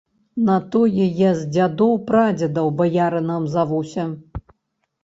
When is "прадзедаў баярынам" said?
2.09-3.49